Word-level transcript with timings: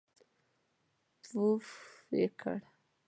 پووووووفففف 1.23 2.09
یې 2.19 2.27
کړ. 2.39 2.57